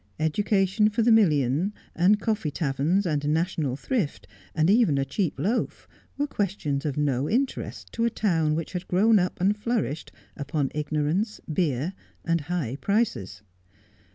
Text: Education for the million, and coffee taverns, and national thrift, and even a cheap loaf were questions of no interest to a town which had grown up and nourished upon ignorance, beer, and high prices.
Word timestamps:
Education 0.19 0.89
for 0.89 1.03
the 1.03 1.11
million, 1.11 1.73
and 1.95 2.19
coffee 2.19 2.49
taverns, 2.49 3.05
and 3.05 3.29
national 3.29 3.75
thrift, 3.75 4.27
and 4.55 4.67
even 4.67 4.97
a 4.97 5.05
cheap 5.05 5.37
loaf 5.39 5.87
were 6.17 6.25
questions 6.25 6.85
of 6.87 6.97
no 6.97 7.29
interest 7.29 7.93
to 7.93 8.05
a 8.05 8.09
town 8.09 8.55
which 8.55 8.73
had 8.73 8.87
grown 8.87 9.19
up 9.19 9.39
and 9.39 9.55
nourished 9.63 10.11
upon 10.35 10.71
ignorance, 10.73 11.39
beer, 11.53 11.93
and 12.25 12.41
high 12.49 12.77
prices. 12.81 13.43